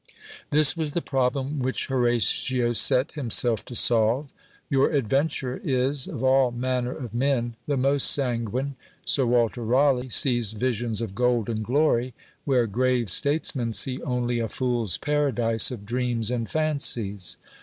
This 0.49 0.75
was 0.75 0.93
the 0.93 1.01
problem 1.03 1.59
which 1.59 1.85
Horatio 1.85 2.73
set 2.73 3.11
himself 3.11 3.63
to 3.65 3.75
solve. 3.75 4.33
Your 4.67 4.89
adventurer 4.89 5.61
is, 5.63 6.07
of 6.07 6.23
all 6.23 6.49
manner 6.49 6.89
of 6.91 7.13
men, 7.13 7.55
the 7.67 7.77
most 7.77 8.09
sanguine. 8.09 8.77
Sir 9.05 9.27
Walter 9.27 9.63
Raleigh 9.63 10.09
sees 10.09 10.53
visions 10.53 11.01
of 11.01 11.13
gold 11.13 11.49
and 11.49 11.63
glory 11.63 12.15
where 12.45 12.65
grave 12.65 13.11
statesmen 13.11 13.73
see 13.73 14.01
only 14.01 14.39
a 14.39 14.47
fool's 14.47 14.97
paradise 14.97 15.69
of 15.69 15.85
dreams 15.85 16.31
and 16.31 16.49
fancies. 16.49 17.37